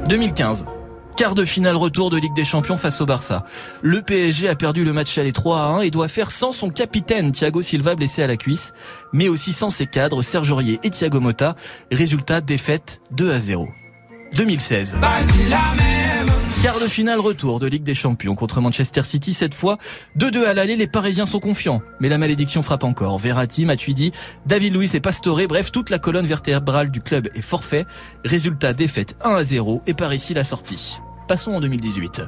[0.07, 0.65] 2015.
[1.19, 3.43] Quart de finale retour de Ligue des Champions face au Barça.
[3.81, 6.69] Le PSG a perdu le match aller 3 à 1 et doit faire sans son
[6.69, 8.71] capitaine Thiago Silva blessé à la cuisse,
[9.11, 11.57] mais aussi sans ses cadres Serge Aurier et Thiago Motta.
[11.91, 13.67] Résultat défaite 2 à 0.
[14.37, 14.95] 2016.
[16.63, 19.77] Quart de finale retour de Ligue des Champions contre Manchester City cette fois.
[20.17, 21.81] 2-2 à l'aller, les Parisiens sont confiants.
[21.99, 23.17] Mais la malédiction frappe encore.
[23.17, 24.13] Verratti, Matuidi,
[24.45, 27.85] David Luiz et Pastore, bref, toute la colonne vertébrale du club est forfait.
[28.23, 31.01] Résultat défaite 1 à 0 et par ici la sortie.
[31.29, 32.23] Passons en 2018.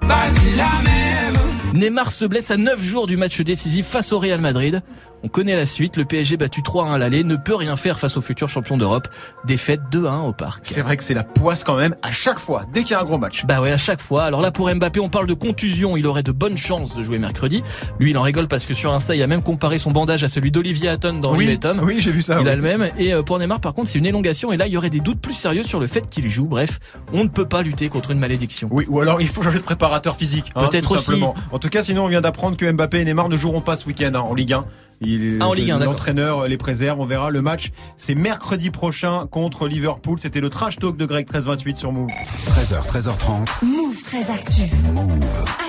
[1.74, 4.84] Neymar se blesse à 9 jours du match décisif face au Real Madrid.
[5.24, 8.18] On connaît la suite, le PSG battu 3-1 à l'aller ne peut rien faire face
[8.18, 9.08] au futur champion d'Europe.
[9.46, 10.62] Défaite 2-1 au parc.
[10.64, 13.02] C'est vrai que c'est la poisse quand même à chaque fois, dès qu'il y a
[13.02, 13.46] un gros match.
[13.46, 14.24] Bah ouais, à chaque fois.
[14.24, 15.96] Alors là, pour Mbappé, on parle de contusion.
[15.96, 17.62] Il aurait de bonnes chances de jouer mercredi.
[18.00, 20.28] Lui, il en rigole parce que sur Insta, il a même comparé son bandage à
[20.28, 21.80] celui d'Olivier Hatton dans Oui, Tom.
[21.84, 22.50] oui, j'ai vu ça, Il oui.
[22.50, 22.90] a le même.
[22.98, 24.52] Et euh, pour Neymar, par contre, c'est une élongation.
[24.52, 26.46] Et là, il y aurait des doutes plus sérieux sur le fait qu'il joue.
[26.46, 26.80] Bref,
[27.14, 28.70] on ne peut pas lutter contre une malédiction.
[28.72, 30.52] Oui, ou alors il faut changer de préparateur physique.
[30.56, 31.06] hein, Peut-être aussi.
[31.06, 31.36] simplement.
[31.52, 33.86] En tout cas, sinon on vient d'apprendre que Mbappé et Neymar ne joueront pas ce
[33.86, 34.66] week-end hein, en Ligue 1.
[35.02, 35.94] Il- Ah, en Ligue 1, d'accord.
[35.94, 37.30] L'entraîneur les préserve, on verra.
[37.32, 40.18] Le match, c'est mercredi prochain contre Liverpool.
[40.20, 42.10] C'était le trash talk de Greg 1328 sur Move.
[42.48, 43.64] 13h, 13h30.
[43.64, 44.62] Move très actu.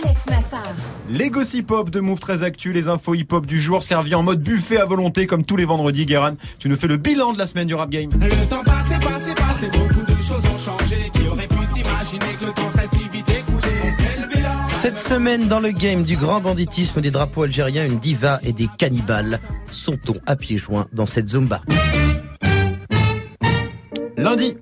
[0.04, 0.62] Alex Nassar.
[1.10, 4.22] Les gossip hop de Move très Actu, les infos hip hop du jour servis en
[4.22, 6.06] mode buffet à volonté comme tous les vendredis.
[6.06, 8.10] Guéran, tu nous fais le bilan de la semaine du rap game.
[8.20, 11.10] Le temps passé, passé, passé, beaucoup de choses ont changé.
[11.14, 13.01] Qui aurait pu s'imaginer que le temps serait si
[14.82, 18.66] Cette semaine, dans le game du grand banditisme des drapeaux algériens, une diva et des
[18.78, 19.38] cannibales
[19.70, 21.62] sont-on à pieds joints dans cette zumba?
[24.16, 24.56] Lundi.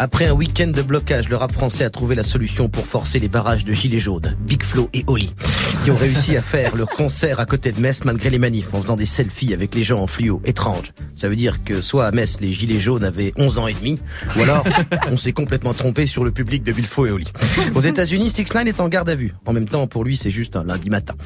[0.00, 3.26] Après un week-end de blocage, le rap français a trouvé la solution pour forcer les
[3.26, 5.34] barrages de Gilets jaunes, Big Flo et Oli,
[5.82, 8.80] qui ont réussi à faire le concert à côté de Metz malgré les manifs en
[8.80, 10.92] faisant des selfies avec les gens en fluo étrange.
[11.16, 13.98] Ça veut dire que soit à Metz, les Gilets jaunes avaient 11 ans et demi,
[14.36, 14.62] ou alors
[15.10, 17.26] on s'est complètement trompé sur le public de Bilfo et Oli.
[17.74, 19.34] Aux États-Unis, 6 9 est en garde à vue.
[19.46, 21.16] En même temps, pour lui, c'est juste un lundi matin.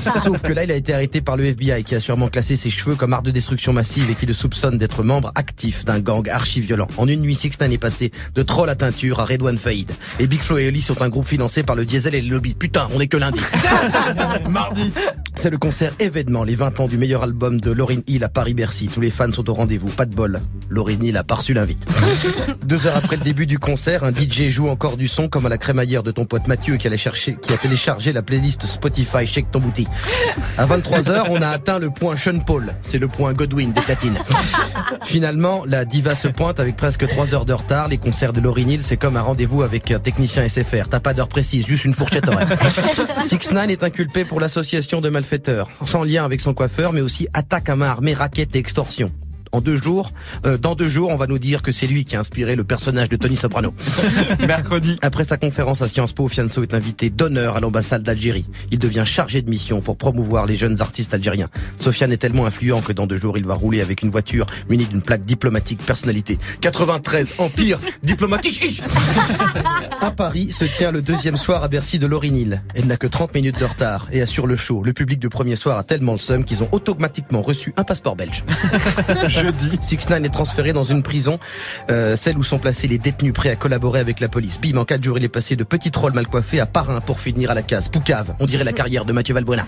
[0.00, 2.70] Sauf que là, il a été arrêté par le FBI qui a sûrement classé ses
[2.70, 6.28] cheveux comme art de destruction massive et qui le soupçonne d'être membre actif d'un gang
[6.28, 6.88] archi-violent.
[6.96, 9.90] En une nuit, Sixten est passé de troll à teinture à Redouane Faïd.
[10.18, 12.54] Et Big Flo et Oli sont un groupe financé par le diesel et le lobby.
[12.54, 13.40] Putain, on est que lundi.
[14.48, 14.92] Mardi.
[15.38, 18.88] C'est le concert événement, les 20 ans du meilleur album de Lauryn Hill à Paris-Bercy.
[18.88, 20.40] Tous les fans sont au rendez-vous, pas de bol.
[20.68, 21.86] Lauryn Hill a pas reçu l'invite.
[22.64, 25.48] Deux heures après le début du concert, un DJ joue encore du son comme à
[25.48, 29.28] la crémaillère de ton pote Mathieu qui, allait chercher, qui a téléchargé la playlist Spotify
[29.28, 29.86] Shake ton bouti.
[30.58, 32.74] À 23h, on a atteint le point Sean Paul.
[32.82, 34.18] C'est le point Godwin des platines.
[35.04, 37.86] Finalement, la diva se pointe avec presque 3 heures de retard.
[37.86, 40.88] Les concerts de Lauryn Hill, c'est comme un rendez-vous avec un technicien SFR.
[40.90, 42.48] T'as pas d'heure précise, juste une fourchette horaire.
[43.22, 45.27] 6 9 est inculpé pour l'association de malfaiteurs,
[45.84, 49.12] sans lien avec son coiffeur, mais aussi attaque à main armée, raquette et extorsion.
[49.52, 50.12] En deux jours,
[50.46, 52.64] euh, dans deux jours, on va nous dire que c'est lui qui a inspiré le
[52.64, 53.74] personnage de Tony Soprano.
[54.46, 54.96] Mercredi.
[55.02, 58.46] Après sa conférence à Sciences Po, Fianso est invité d'honneur à l'ambassade d'Algérie.
[58.70, 61.48] Il devient chargé de mission pour promouvoir les jeunes artistes algériens.
[61.80, 64.86] Sofiane est tellement influent que dans deux jours, il va rouler avec une voiture munie
[64.86, 66.38] d'une plaque diplomatique personnalité.
[66.60, 68.82] 93, Empire diplomatique.
[70.00, 72.62] À Paris se tient le deuxième soir à Bercy de Lauryn Hill.
[72.74, 74.82] Elle n'a que 30 minutes de retard et assure le show.
[74.84, 78.14] Le public du premier soir a tellement le seum qu'ils ont automatiquement reçu un passeport
[78.14, 78.44] belge.
[79.42, 79.78] Jeudi.
[79.80, 81.38] 6 9 est transféré dans une prison,
[81.90, 84.60] euh, celle où sont placés les détenus prêts à collaborer avec la police.
[84.60, 87.20] Bim, en 4 jours, il est passé de petit troll mal coiffé à parrain pour
[87.20, 87.88] finir à la case.
[87.88, 89.66] Poucave, on dirait la carrière de Mathieu Valbuena.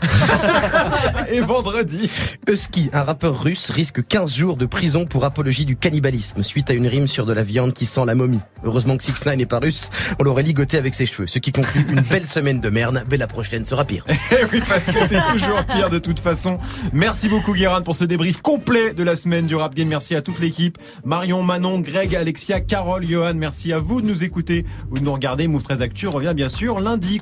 [1.33, 2.11] Et vendredi.
[2.49, 6.75] Husky, un rappeur russe, risque 15 jours de prison pour apologie du cannibalisme suite à
[6.75, 8.41] une rime sur de la viande qui sent la momie.
[8.65, 11.27] Heureusement que 6 9 n'est pas russe, on l'aurait ligoté avec ses cheveux.
[11.27, 14.05] Ce qui conclut une belle semaine de merde, mais la prochaine sera pire.
[14.33, 16.59] Eh oui, parce que c'est toujours pire de toute façon.
[16.93, 19.57] Merci beaucoup, Guérin, pour ce débrief complet de la semaine du
[19.87, 20.79] Merci à toute l'équipe.
[21.05, 23.35] Marion, Manon, Greg, Alexia, Carole, Johan.
[23.35, 25.49] Merci à vous de nous écouter ou de nous regarder.
[25.49, 27.19] Move 13 Actu revient bien sûr lundi.